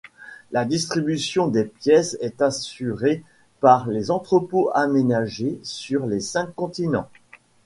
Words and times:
La 0.51 0.65
distribution 0.65 1.47
des 1.47 1.63
pièces 1.63 2.17
est 2.21 2.41
assurée 2.41 3.23
par 3.59 3.87
les 3.87 4.09
entrepôts 4.09 4.71
aménagés 4.73 5.59
sur 5.61 6.07
les 6.07 6.21
cinq 6.21 6.55
continents. 6.55 7.07